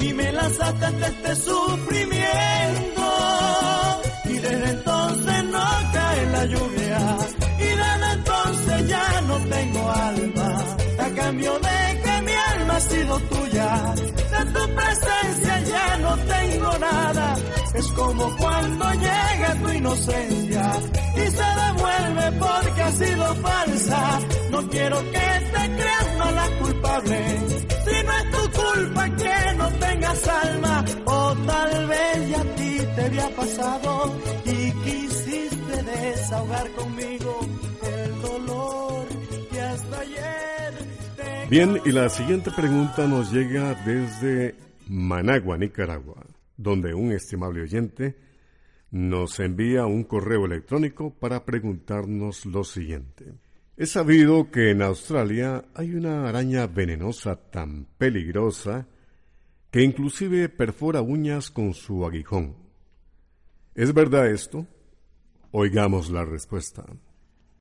y 0.00 0.12
me 0.12 0.32
lanzaste 0.32 0.84
ante 0.84 1.06
este 1.06 1.36
sufrimiento 1.36 2.91
ya 15.72 15.98
no 15.98 16.16
tengo 16.16 16.78
nada. 16.78 17.36
Es 17.74 17.86
como 17.92 18.36
cuando 18.36 18.92
llega 18.92 19.54
tu 19.62 19.68
inocencia 19.70 20.72
y 21.16 21.30
se 21.30 21.48
devuelve 21.62 22.32
porque 22.38 22.82
ha 22.82 22.92
sido 22.92 23.34
falsa. 23.36 24.20
No 24.50 24.68
quiero 24.68 24.98
que 25.00 25.28
te 25.54 25.76
creas 25.76 26.18
mala 26.18 26.48
culpable. 26.60 27.38
Si 27.84 28.06
no 28.06 28.12
es 28.18 28.30
tu 28.30 28.60
culpa 28.60 29.08
que 29.16 29.54
no 29.56 29.68
tengas 29.68 30.28
alma 30.28 30.84
o 31.06 31.34
tal 31.46 31.86
vez 31.88 32.30
ya 32.30 32.40
a 32.40 32.44
ti 32.56 32.78
te 32.94 33.04
había 33.04 33.28
pasado 33.36 34.14
y 34.44 34.72
quisiste 34.84 35.82
desahogar 35.82 36.70
conmigo 36.72 37.40
el 37.82 38.22
dolor 38.22 39.06
que 39.50 39.60
hasta 39.60 40.00
ayer 40.00 40.72
Bien, 41.50 41.80
y 41.84 41.92
la 41.92 42.08
siguiente 42.08 42.50
pregunta 42.50 43.06
nos 43.06 43.32
llega 43.32 43.74
desde 43.84 44.54
Managua, 44.88 45.56
Nicaragua, 45.56 46.26
donde 46.56 46.94
un 46.94 47.12
estimable 47.12 47.62
oyente 47.62 48.16
nos 48.90 49.40
envía 49.40 49.86
un 49.86 50.04
correo 50.04 50.44
electrónico 50.44 51.14
para 51.14 51.44
preguntarnos 51.44 52.44
lo 52.46 52.62
siguiente. 52.62 53.32
He 53.76 53.86
sabido 53.86 54.50
que 54.50 54.70
en 54.70 54.82
Australia 54.82 55.64
hay 55.74 55.94
una 55.94 56.28
araña 56.28 56.66
venenosa 56.66 57.36
tan 57.50 57.86
peligrosa 57.96 58.86
que 59.70 59.82
inclusive 59.82 60.50
perfora 60.50 61.00
uñas 61.00 61.50
con 61.50 61.72
su 61.72 62.04
aguijón. 62.04 62.54
¿Es 63.74 63.94
verdad 63.94 64.30
esto? 64.30 64.66
Oigamos 65.50 66.10
la 66.10 66.26
respuesta. 66.26 66.84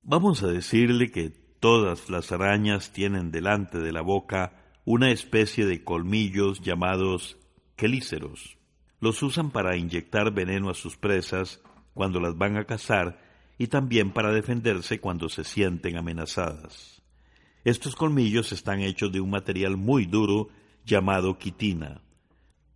Vamos 0.03 0.43
a 0.43 0.47
decirle 0.47 1.11
que 1.11 1.29
todas 1.61 2.09
las 2.09 2.33
arañas 2.33 2.91
tienen 2.91 3.31
delante 3.31 3.79
de 3.79 3.93
la 3.93 4.01
boca 4.01 4.60
una 4.85 5.11
especie 5.11 5.65
de 5.65 5.83
colmillos 5.83 6.61
llamados 6.61 7.37
quelíceros. 7.75 8.57
Los 8.99 9.21
usan 9.23 9.51
para 9.51 9.77
inyectar 9.77 10.31
veneno 10.33 10.69
a 10.69 10.73
sus 10.73 10.97
presas 10.97 11.61
cuando 11.93 12.19
las 12.19 12.37
van 12.37 12.57
a 12.57 12.65
cazar 12.65 13.21
y 13.57 13.67
también 13.67 14.11
para 14.11 14.31
defenderse 14.31 14.99
cuando 14.99 15.29
se 15.29 15.43
sienten 15.43 15.97
amenazadas. 15.97 17.01
Estos 17.63 17.95
colmillos 17.95 18.51
están 18.51 18.79
hechos 18.79 19.11
de 19.11 19.21
un 19.21 19.29
material 19.29 19.77
muy 19.77 20.05
duro 20.05 20.49
llamado 20.83 21.37
quitina. 21.37 22.01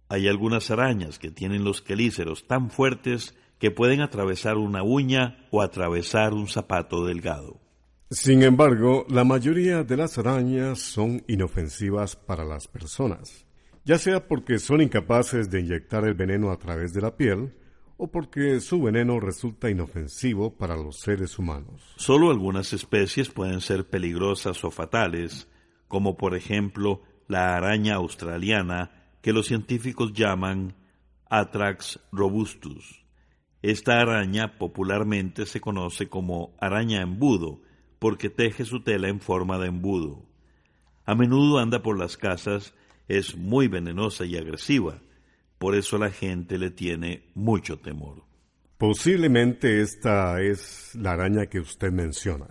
Hay 0.10 0.28
algunas 0.28 0.70
arañas 0.70 1.18
que 1.18 1.32
tienen 1.32 1.64
los 1.64 1.82
quelíceros 1.82 2.46
tan 2.46 2.70
fuertes 2.70 3.36
que 3.58 3.72
pueden 3.72 4.02
atravesar 4.02 4.58
una 4.58 4.84
uña 4.84 5.48
o 5.50 5.64
atravesar 5.64 6.34
un 6.34 6.48
zapato 6.48 7.04
delgado. 7.06 7.65
Sin 8.12 8.44
embargo, 8.44 9.08
la 9.10 9.24
mayoría 9.24 9.84
de 9.84 9.98
las 9.98 10.20
arañas 10.20 10.80
son 10.80 11.24
inofensivas 11.28 12.16
para 12.16 12.46
las 12.46 12.68
personas, 12.68 13.48
ya 13.84 13.98
sea 13.98 14.28
porque 14.28 14.60
son 14.60 14.82
incapaces 14.82 15.50
de 15.50 15.62
inyectar 15.62 16.06
el 16.06 16.14
veneno 16.14 16.52
a 16.52 16.60
través 16.60 16.94
de 16.94 17.02
la 17.02 17.18
piel 17.18 17.56
o 17.98 18.12
porque 18.12 18.60
su 18.60 18.80
veneno 18.80 19.20
resulta 19.20 19.72
inofensivo 19.72 20.56
para 20.56 20.76
los 20.76 21.00
seres 21.00 21.40
humanos. 21.40 21.82
Solo 21.98 22.30
algunas 22.30 22.74
especies 22.74 23.30
pueden 23.30 23.60
ser 23.60 23.90
peligrosas 23.90 24.64
o 24.64 24.70
fatales, 24.70 25.50
como 25.88 26.16
por 26.16 26.36
ejemplo 26.36 27.02
la 27.28 27.56
araña 27.56 27.96
australiana 27.96 28.92
que 29.24 29.34
los 29.34 29.48
científicos 29.48 30.14
llaman 30.14 30.76
Atrax 31.28 32.00
robustus. 32.12 33.04
Esta 33.64 34.00
araña 34.00 34.60
popularmente 34.60 35.48
se 35.48 35.60
conoce 35.60 36.08
como 36.08 36.56
araña 36.60 37.02
embudo 37.02 37.65
porque 38.06 38.30
teje 38.30 38.66
su 38.66 38.84
tela 38.84 39.10
en 39.10 39.20
forma 39.20 39.58
de 39.58 39.66
embudo. 39.66 40.22
A 41.06 41.16
menudo 41.16 41.58
anda 41.58 41.82
por 41.82 41.98
las 41.98 42.18
casas, 42.18 42.76
es 43.08 43.36
muy 43.36 43.68
venenosa 43.68 44.26
y 44.26 44.38
agresiva, 44.38 45.02
por 45.58 45.74
eso 45.74 45.98
la 45.98 46.12
gente 46.12 46.60
le 46.60 46.70
tiene 46.70 47.24
mucho 47.34 47.80
temor. 47.80 48.22
Posiblemente 48.78 49.82
esta 49.82 50.40
es 50.40 50.94
la 50.94 51.14
araña 51.14 51.48
que 51.48 51.60
usted 51.60 51.92
menciona. 51.92 52.46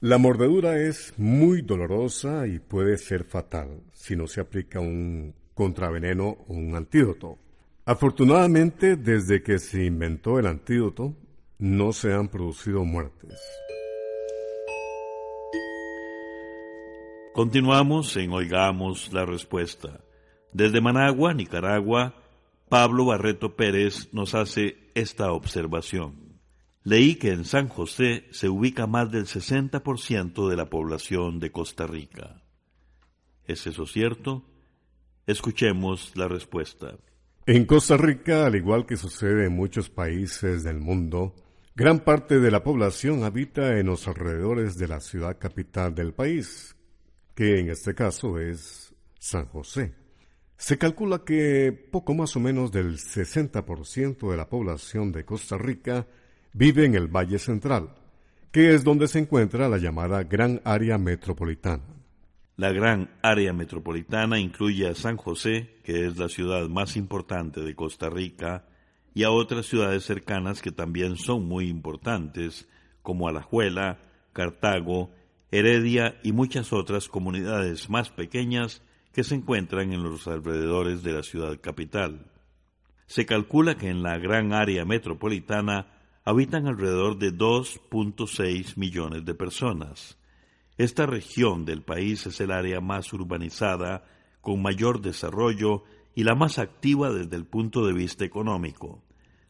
La 0.00 0.18
mordedura 0.18 0.78
es 0.78 1.14
muy 1.16 1.62
dolorosa 1.62 2.46
y 2.46 2.58
puede 2.58 2.98
ser 2.98 3.24
fatal 3.24 3.80
si 3.94 4.14
no 4.14 4.26
se 4.26 4.42
aplica 4.42 4.78
un 4.78 5.34
contraveneno 5.54 6.36
o 6.48 6.52
un 6.52 6.76
antídoto. 6.76 7.38
Afortunadamente, 7.86 8.96
desde 8.96 9.42
que 9.42 9.58
se 9.58 9.86
inventó 9.86 10.38
el 10.38 10.46
antídoto, 10.46 11.16
no 11.58 11.94
se 11.94 12.12
han 12.12 12.28
producido 12.28 12.84
muertes. 12.84 13.38
Continuamos 17.32 18.14
en 18.18 18.30
Oigamos 18.30 19.10
la 19.10 19.24
Respuesta. 19.24 20.00
Desde 20.52 20.82
Managua, 20.82 21.32
Nicaragua, 21.32 22.14
Pablo 22.68 23.06
Barreto 23.06 23.56
Pérez 23.56 24.12
nos 24.12 24.34
hace 24.34 24.90
esta 24.94 25.32
observación. 25.32 26.38
Leí 26.84 27.14
que 27.14 27.30
en 27.30 27.46
San 27.46 27.68
José 27.68 28.26
se 28.32 28.50
ubica 28.50 28.86
más 28.86 29.10
del 29.10 29.24
60% 29.24 30.46
de 30.50 30.56
la 30.56 30.68
población 30.68 31.40
de 31.40 31.50
Costa 31.50 31.86
Rica. 31.86 32.42
¿Es 33.46 33.66
eso 33.66 33.86
cierto? 33.86 34.44
Escuchemos 35.26 36.12
la 36.14 36.28
respuesta. 36.28 36.98
En 37.46 37.64
Costa 37.64 37.96
Rica, 37.96 38.44
al 38.44 38.56
igual 38.56 38.84
que 38.84 38.98
sucede 38.98 39.46
en 39.46 39.56
muchos 39.56 39.88
países 39.88 40.64
del 40.64 40.80
mundo, 40.80 41.34
gran 41.74 42.00
parte 42.00 42.40
de 42.40 42.50
la 42.50 42.62
población 42.62 43.24
habita 43.24 43.78
en 43.78 43.86
los 43.86 44.06
alrededores 44.06 44.76
de 44.76 44.88
la 44.88 45.00
ciudad 45.00 45.38
capital 45.38 45.94
del 45.94 46.12
país, 46.12 46.76
que 47.34 47.60
en 47.60 47.70
este 47.70 47.94
caso 47.94 48.38
es 48.38 48.94
San 49.18 49.46
José. 49.46 49.94
Se 50.56 50.78
calcula 50.78 51.24
que 51.24 51.72
poco 51.72 52.14
más 52.14 52.36
o 52.36 52.40
menos 52.40 52.70
del 52.70 52.98
60% 52.98 54.30
de 54.30 54.36
la 54.36 54.48
población 54.48 55.10
de 55.10 55.24
Costa 55.24 55.58
Rica 55.58 56.06
vive 56.52 56.84
en 56.84 56.94
el 56.94 57.08
Valle 57.08 57.38
Central, 57.38 57.94
que 58.52 58.74
es 58.74 58.84
donde 58.84 59.08
se 59.08 59.18
encuentra 59.18 59.68
la 59.68 59.78
llamada 59.78 60.22
Gran 60.22 60.60
Área 60.64 60.98
Metropolitana. 60.98 61.82
La 62.56 62.70
gran 62.70 63.10
área 63.22 63.52
metropolitana 63.52 64.38
incluye 64.38 64.86
a 64.86 64.94
San 64.94 65.16
José, 65.16 65.80
que 65.82 66.06
es 66.06 66.18
la 66.18 66.28
ciudad 66.28 66.68
más 66.68 66.96
importante 66.96 67.62
de 67.62 67.74
Costa 67.74 68.10
Rica, 68.10 68.66
y 69.14 69.24
a 69.24 69.30
otras 69.30 69.66
ciudades 69.66 70.04
cercanas 70.04 70.62
que 70.62 70.70
también 70.70 71.16
son 71.16 71.48
muy 71.48 71.68
importantes, 71.68 72.68
como 73.02 73.26
Alajuela, 73.26 73.98
Cartago, 74.32 75.10
Heredia 75.54 76.18
y 76.22 76.32
muchas 76.32 76.72
otras 76.72 77.08
comunidades 77.08 77.90
más 77.90 78.08
pequeñas 78.08 78.80
que 79.12 79.22
se 79.22 79.34
encuentran 79.34 79.92
en 79.92 80.02
los 80.02 80.26
alrededores 80.26 81.02
de 81.02 81.12
la 81.12 81.22
ciudad 81.22 81.60
capital. 81.60 82.32
Se 83.06 83.26
calcula 83.26 83.76
que 83.76 83.90
en 83.90 84.02
la 84.02 84.16
gran 84.16 84.54
área 84.54 84.86
metropolitana 84.86 85.88
habitan 86.24 86.66
alrededor 86.66 87.18
de 87.18 87.34
2.6 87.34 88.78
millones 88.78 89.26
de 89.26 89.34
personas. 89.34 90.16
Esta 90.78 91.04
región 91.04 91.66
del 91.66 91.82
país 91.82 92.26
es 92.26 92.40
el 92.40 92.50
área 92.50 92.80
más 92.80 93.12
urbanizada, 93.12 94.04
con 94.40 94.62
mayor 94.62 95.02
desarrollo 95.02 95.84
y 96.14 96.24
la 96.24 96.34
más 96.34 96.58
activa 96.58 97.12
desde 97.12 97.36
el 97.36 97.44
punto 97.44 97.86
de 97.86 97.92
vista 97.92 98.24
económico. 98.24 99.02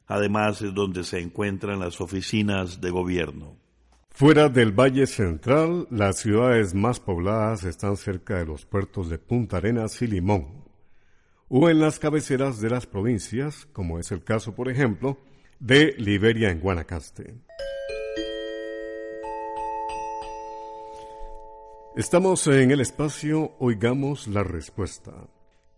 Además 0.08 0.62
es 0.62 0.74
donde 0.74 1.04
se 1.04 1.20
encuentran 1.20 1.78
las 1.78 2.00
oficinas 2.00 2.80
de 2.80 2.90
gobierno. 2.90 3.61
Fuera 4.14 4.50
del 4.50 4.72
Valle 4.72 5.06
Central, 5.06 5.88
las 5.90 6.18
ciudades 6.18 6.74
más 6.74 7.00
pobladas 7.00 7.64
están 7.64 7.96
cerca 7.96 8.36
de 8.36 8.44
los 8.44 8.66
puertos 8.66 9.08
de 9.08 9.18
Punta 9.18 9.56
Arenas 9.56 10.02
y 10.02 10.06
Limón, 10.06 10.64
o 11.48 11.70
en 11.70 11.80
las 11.80 11.98
cabeceras 11.98 12.60
de 12.60 12.68
las 12.68 12.86
provincias, 12.86 13.66
como 13.72 13.98
es 13.98 14.12
el 14.12 14.22
caso, 14.22 14.54
por 14.54 14.68
ejemplo, 14.68 15.16
de 15.60 15.94
Liberia 15.96 16.50
en 16.50 16.60
Guanacaste. 16.60 17.34
Estamos 21.96 22.46
en 22.48 22.70
el 22.70 22.82
espacio 22.82 23.54
Oigamos 23.60 24.28
la 24.28 24.44
Respuesta. 24.44 25.12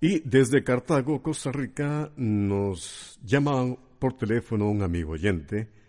Y 0.00 0.28
desde 0.28 0.64
Cartago, 0.64 1.22
Costa 1.22 1.52
Rica, 1.52 2.10
nos 2.16 3.18
llama 3.24 3.76
por 4.00 4.16
teléfono 4.16 4.68
un 4.68 4.82
amigo 4.82 5.12
oyente 5.12 5.83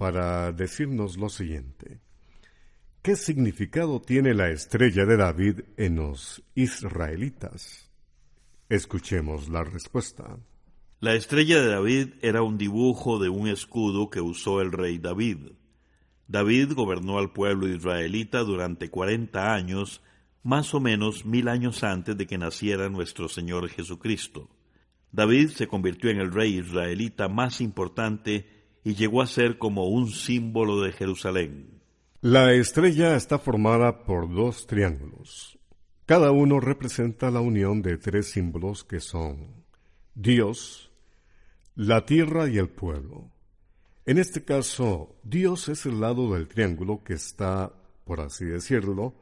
para 0.00 0.50
decirnos 0.52 1.18
lo 1.18 1.28
siguiente. 1.28 2.00
¿Qué 3.02 3.16
significado 3.16 4.00
tiene 4.00 4.32
la 4.32 4.48
estrella 4.48 5.04
de 5.04 5.18
David 5.18 5.60
en 5.76 5.96
los 5.96 6.42
israelitas? 6.54 7.90
Escuchemos 8.70 9.50
la 9.50 9.62
respuesta. 9.62 10.38
La 11.00 11.12
estrella 11.12 11.60
de 11.60 11.68
David 11.68 12.08
era 12.22 12.40
un 12.40 12.56
dibujo 12.56 13.18
de 13.18 13.28
un 13.28 13.46
escudo 13.46 14.08
que 14.08 14.22
usó 14.22 14.62
el 14.62 14.72
rey 14.72 14.96
David. 14.96 15.52
David 16.28 16.72
gobernó 16.72 17.18
al 17.18 17.34
pueblo 17.34 17.68
israelita 17.68 18.38
durante 18.38 18.88
cuarenta 18.88 19.52
años, 19.52 20.00
más 20.42 20.72
o 20.72 20.80
menos 20.80 21.26
mil 21.26 21.46
años 21.46 21.84
antes 21.84 22.16
de 22.16 22.26
que 22.26 22.38
naciera 22.38 22.88
nuestro 22.88 23.28
Señor 23.28 23.68
Jesucristo. 23.68 24.48
David 25.12 25.50
se 25.50 25.66
convirtió 25.66 26.08
en 26.08 26.20
el 26.20 26.32
rey 26.32 26.56
israelita 26.56 27.28
más 27.28 27.60
importante 27.60 28.59
y 28.84 28.94
llegó 28.94 29.22
a 29.22 29.26
ser 29.26 29.58
como 29.58 29.88
un 29.88 30.10
símbolo 30.10 30.80
de 30.82 30.92
Jerusalén. 30.92 31.80
La 32.22 32.52
estrella 32.52 33.16
está 33.16 33.38
formada 33.38 34.04
por 34.04 34.32
dos 34.32 34.66
triángulos. 34.66 35.58
Cada 36.06 36.32
uno 36.32 36.60
representa 36.60 37.30
la 37.30 37.40
unión 37.40 37.82
de 37.82 37.96
tres 37.96 38.30
símbolos 38.30 38.84
que 38.84 39.00
son 39.00 39.64
Dios, 40.14 40.90
la 41.76 42.04
tierra 42.04 42.48
y 42.48 42.58
el 42.58 42.68
pueblo. 42.68 43.30
En 44.06 44.18
este 44.18 44.44
caso, 44.44 45.16
Dios 45.22 45.68
es 45.68 45.86
el 45.86 46.00
lado 46.00 46.34
del 46.34 46.48
triángulo 46.48 47.02
que 47.04 47.14
está, 47.14 47.72
por 48.04 48.20
así 48.20 48.44
decirlo, 48.44 49.14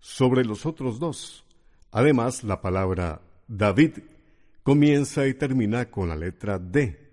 sobre 0.00 0.44
los 0.44 0.66
otros 0.66 0.98
dos. 0.98 1.44
Además, 1.90 2.44
la 2.44 2.60
palabra 2.60 3.22
David 3.48 3.98
comienza 4.62 5.26
y 5.26 5.34
termina 5.34 5.90
con 5.90 6.10
la 6.10 6.16
letra 6.16 6.58
D. 6.58 7.07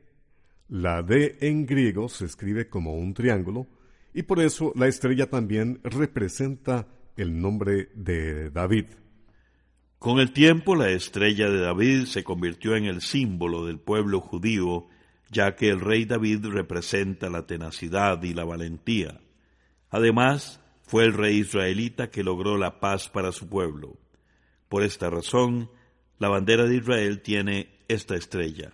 La 0.67 1.03
D 1.03 1.37
en 1.41 1.65
griego 1.65 2.09
se 2.09 2.25
escribe 2.25 2.69
como 2.69 2.95
un 2.95 3.13
triángulo 3.13 3.67
y 4.13 4.23
por 4.23 4.39
eso 4.39 4.71
la 4.75 4.87
estrella 4.87 5.29
también 5.29 5.79
representa 5.83 6.87
el 7.15 7.39
nombre 7.39 7.89
de 7.93 8.49
David. 8.49 8.85
Con 9.99 10.19
el 10.19 10.31
tiempo 10.31 10.75
la 10.75 10.89
estrella 10.89 11.49
de 11.49 11.59
David 11.59 12.05
se 12.05 12.23
convirtió 12.23 12.75
en 12.75 12.85
el 12.85 13.01
símbolo 13.01 13.65
del 13.65 13.79
pueblo 13.79 14.21
judío, 14.21 14.87
ya 15.31 15.55
que 15.55 15.69
el 15.69 15.79
rey 15.81 16.05
David 16.05 16.45
representa 16.45 17.29
la 17.29 17.45
tenacidad 17.45 18.21
y 18.23 18.33
la 18.33 18.43
valentía. 18.43 19.19
Además, 19.89 20.61
fue 20.81 21.05
el 21.05 21.13
rey 21.13 21.37
israelita 21.37 22.09
que 22.09 22.23
logró 22.23 22.57
la 22.57 22.79
paz 22.79 23.09
para 23.09 23.31
su 23.31 23.49
pueblo. 23.49 23.97
Por 24.69 24.83
esta 24.83 25.09
razón, 25.09 25.69
la 26.19 26.29
bandera 26.29 26.65
de 26.65 26.77
Israel 26.77 27.21
tiene 27.21 27.69
esta 27.87 28.15
estrella, 28.15 28.73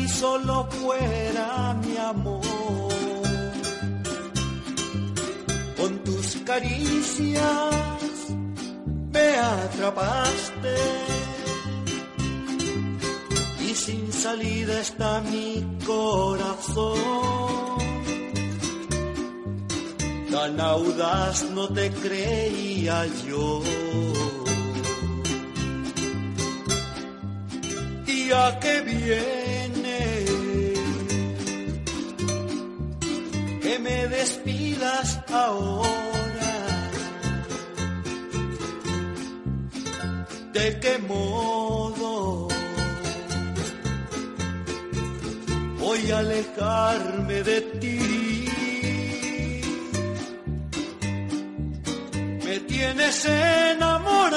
solo 0.07 0.67
fuera 0.69 1.73
mi 1.83 1.97
amor. 1.97 2.41
Con 5.77 6.03
tus 6.03 6.37
caricias 6.45 8.15
me 9.11 9.29
atrapaste 9.37 10.75
y 13.67 13.75
sin 13.75 14.11
salida 14.11 14.79
está 14.79 15.21
mi 15.21 15.65
corazón. 15.85 16.97
Tan 20.31 20.59
audaz 20.59 21.43
no 21.51 21.67
te 21.67 21.91
creía 21.91 23.05
yo. 23.27 23.61
Y 28.07 28.31
a 28.31 28.59
qué 28.59 28.81
bien 28.81 29.40
me 34.21 34.27
despidas 34.27 35.19
ahora. 35.33 36.53
¿De 40.53 40.79
qué 40.79 40.97
modo 41.07 42.47
voy 45.79 46.11
a 46.11 46.19
alejarme 46.19 47.43
de 47.43 47.61
ti? 47.81 48.47
Me 52.45 52.59
tienes 52.59 53.25
enamorado. 53.25 54.27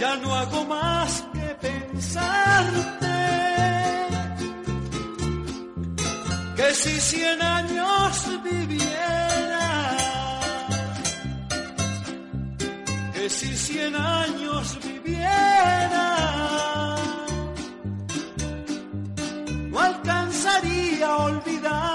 Ya 0.00 0.16
no 0.16 0.34
hago 0.34 0.64
más 0.64 1.24
que 1.34 1.54
pensarte 1.66 3.01
si 6.82 7.00
cien 7.00 7.40
años 7.40 8.42
viviera, 8.42 9.68
que 13.14 13.30
si 13.30 13.56
cien 13.56 13.94
años 13.94 14.78
viviera, 14.82 16.16
no 19.70 19.78
alcanzaría 19.78 21.06
a 21.06 21.16
olvidarte 21.16 21.91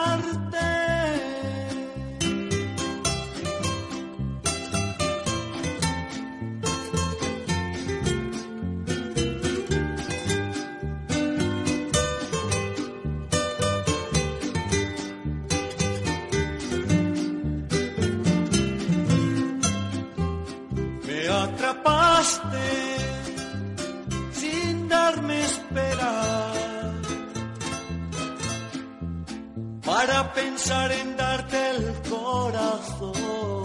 para 29.98 30.32
pensar 30.32 30.92
en 30.92 31.18
darte 31.18 31.58
el 31.72 31.86
corazón. 32.08 33.64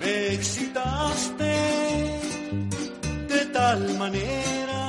Me 0.00 0.34
excitaste 0.34 1.54
de 3.34 3.42
tal 3.52 3.80
manera 3.98 4.82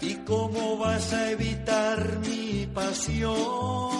y 0.00 0.14
cómo 0.30 0.76
vas 0.78 1.12
a 1.12 1.30
evitar 1.30 2.18
mi 2.26 2.66
pasión 2.66 3.93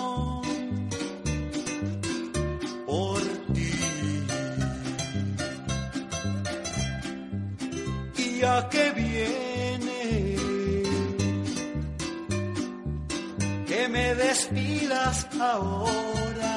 me 14.54 14.60
despidas 14.60 15.26
ahora. 15.40 16.54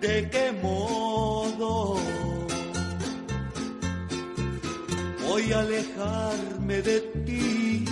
¿De 0.00 0.28
qué 0.30 0.52
modo 0.62 1.98
voy 5.26 5.52
a 5.52 5.60
alejarme 5.60 6.82
de 6.82 7.00
ti? 7.26 7.84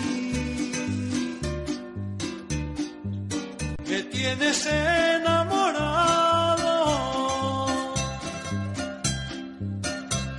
Me 3.89 4.03
tienes 4.03 4.67
enamorado 4.67 5.99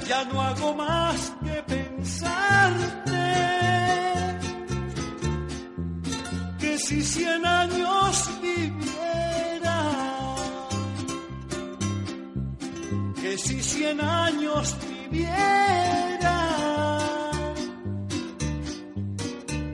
ya 0.10 0.24
no 0.26 0.42
hago 0.42 0.74
más 0.74 1.34
que 1.44 1.49
cien 13.90 14.02
años 14.02 14.78
viviera, 15.10 16.48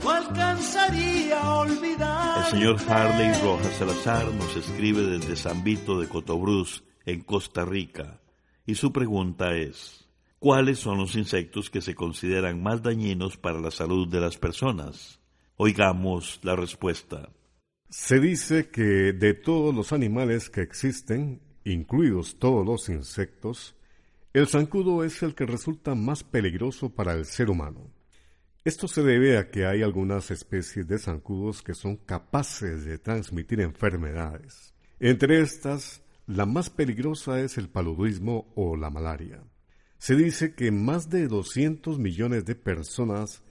no 0.01 0.09
alcanzaría 0.09 1.41
a 1.41 1.55
olvidar 1.59 2.49
señor 2.49 2.77
Harley 2.87 3.33
Rojas 3.41 3.73
Salazar 3.77 4.31
nos 4.33 4.55
escribe 4.55 5.01
desde 5.01 5.35
San 5.35 5.63
Vito 5.63 5.99
de 5.99 6.07
Cotobruz, 6.07 6.83
en 7.05 7.21
Costa 7.21 7.65
Rica, 7.65 8.21
y 8.65 8.75
su 8.75 8.93
pregunta 8.93 9.53
es, 9.55 10.07
¿cuáles 10.39 10.79
son 10.79 10.97
los 10.97 11.15
insectos 11.15 11.69
que 11.69 11.81
se 11.81 11.93
consideran 11.93 12.63
más 12.63 12.81
dañinos 12.81 13.37
para 13.37 13.59
la 13.59 13.71
salud 13.71 14.07
de 14.07 14.21
las 14.21 14.37
personas? 14.37 15.19
Oigamos 15.57 16.39
la 16.43 16.55
respuesta. 16.55 17.29
Se 17.89 18.19
dice 18.19 18.69
que 18.69 19.13
de 19.13 19.33
todos 19.33 19.75
los 19.75 19.93
animales 19.93 20.49
que 20.49 20.61
existen, 20.61 21.41
incluidos 21.63 22.39
todos 22.39 22.65
los 22.65 22.89
insectos, 22.89 23.75
el 24.35 24.47
zancudo 24.47 25.05
es 25.05 25.23
el 25.23 25.33
que 25.33 25.45
resulta 25.45 25.95
más 25.95 26.25
peligroso 26.25 26.89
para 26.89 27.13
el 27.13 27.23
ser 27.23 27.49
humano. 27.49 27.89
Esto 28.65 28.89
se 28.89 29.01
debe 29.01 29.37
a 29.37 29.49
que 29.49 29.65
hay 29.65 29.81
algunas 29.81 30.29
especies 30.29 30.85
de 30.89 30.99
zancudos 30.99 31.61
que 31.61 31.73
son 31.73 31.95
capaces 31.95 32.83
de 32.83 32.97
transmitir 32.97 33.61
enfermedades. 33.61 34.73
Entre 34.99 35.39
estas, 35.39 36.01
la 36.27 36.45
más 36.45 36.69
peligrosa 36.69 37.39
es 37.39 37.57
el 37.57 37.69
paludismo 37.69 38.51
o 38.55 38.75
la 38.75 38.89
malaria. 38.89 39.41
Se 39.99 40.17
dice 40.17 40.53
que 40.53 40.69
más 40.69 41.09
de 41.09 41.29
200 41.29 41.97
millones 41.97 42.43
de 42.43 42.55
personas 42.55 43.41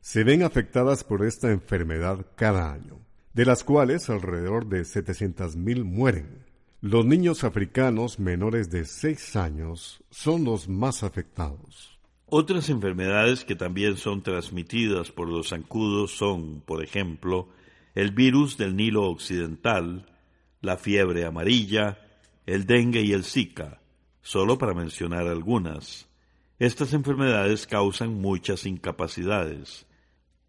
se 0.00 0.24
ven 0.24 0.42
afectadas 0.42 1.04
por 1.04 1.22
esta 1.26 1.50
enfermedad 1.50 2.24
cada 2.34 2.72
año, 2.72 2.98
de 3.34 3.44
las 3.44 3.62
cuales 3.62 4.08
alrededor 4.08 4.70
de 4.70 4.80
700.000 4.84 5.84
mueren. 5.84 6.49
Los 6.82 7.04
niños 7.04 7.44
africanos 7.44 8.18
menores 8.18 8.70
de 8.70 8.86
6 8.86 9.36
años 9.36 10.02
son 10.08 10.44
los 10.44 10.66
más 10.66 11.02
afectados. 11.02 11.98
Otras 12.24 12.70
enfermedades 12.70 13.44
que 13.44 13.54
también 13.54 13.98
son 13.98 14.22
transmitidas 14.22 15.10
por 15.10 15.28
los 15.28 15.50
zancudos 15.50 16.16
son, 16.16 16.62
por 16.62 16.82
ejemplo, 16.82 17.50
el 17.94 18.12
virus 18.12 18.56
del 18.56 18.76
Nilo 18.76 19.10
Occidental, 19.10 20.06
la 20.62 20.78
fiebre 20.78 21.26
amarilla, 21.26 21.98
el 22.46 22.64
dengue 22.64 23.02
y 23.02 23.12
el 23.12 23.24
zika, 23.24 23.82
solo 24.22 24.56
para 24.56 24.72
mencionar 24.72 25.26
algunas. 25.26 26.08
Estas 26.58 26.94
enfermedades 26.94 27.66
causan 27.66 28.14
muchas 28.22 28.64
incapacidades. 28.64 29.84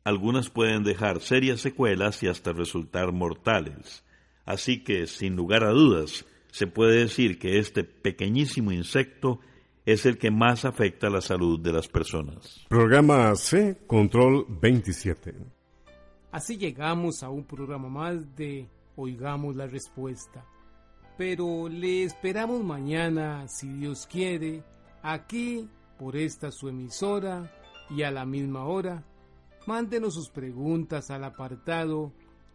Algunas 0.06 0.50
pueden 0.50 0.86
dejar 0.86 1.20
serias 1.20 1.60
secuelas 1.60 2.24
y 2.24 2.28
hasta 2.28 2.54
resultar 2.54 3.12
mortales. 3.12 4.06
Así 4.45 4.84
que, 4.84 5.08
sin 5.08 5.36
lugar 5.36 5.63
a 5.63 5.71
dudas, 5.71 6.25
se 6.51 6.67
puede 6.67 6.99
decir 6.99 7.39
que 7.39 7.60
este 7.60 7.84
pequeñísimo 7.84 8.71
insecto 8.71 9.39
es 9.86 10.06
el 10.06 10.17
que 10.17 10.32
más 10.32 10.65
afecta 10.65 11.10
la 11.10 11.21
salud 11.21 11.60
de 11.60 11.73
las 11.73 11.88
personas. 11.88 12.65
Programa 12.69 13.36
C, 13.36 13.77
Control 13.88 14.45
27. 14.47 15.34
Así 16.32 16.58
llegamos 16.58 17.23
a 17.23 17.30
un 17.30 17.43
programa 17.43 17.89
más 17.89 18.36
de 18.36 18.69
Oigamos 18.95 19.56
la 19.56 19.67
Respuesta. 19.67 20.45
Pero 21.17 21.67
le 21.67 22.04
esperamos 22.04 22.63
mañana, 22.63 23.47
si 23.47 23.67
Dios 23.67 24.08
quiere, 24.08 24.63
aquí 25.01 25.67
por 25.97 26.15
esta 26.15 26.51
su 26.51 26.69
emisora 26.69 27.51
y 27.89 28.04
a 28.04 28.12
la 28.12 28.25
misma 28.25 28.65
hora. 28.65 29.04
Mándenos 29.67 30.15
sus 30.15 30.30
preguntas 30.30 31.12
al 31.12 31.23
apartado 31.23 32.13